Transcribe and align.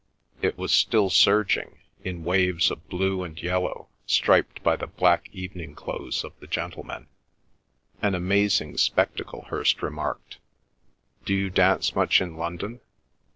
It 0.41 0.57
was 0.57 0.71
still 0.73 1.11
surging, 1.11 1.77
in 2.03 2.23
waves 2.23 2.71
of 2.71 2.89
blue 2.89 3.21
and 3.21 3.39
yellow, 3.39 3.87
striped 4.07 4.63
by 4.63 4.75
the 4.75 4.87
black 4.87 5.29
evening 5.31 5.75
clothes 5.75 6.23
of 6.23 6.33
the 6.39 6.47
gentlemen. 6.47 7.05
"An 8.01 8.15
amazing 8.15 8.77
spectacle," 8.77 9.43
Hirst 9.49 9.83
remarked. 9.83 10.39
"Do 11.23 11.35
you 11.35 11.51
dance 11.51 11.95
much 11.95 12.19
in 12.19 12.35
London?" 12.35 12.79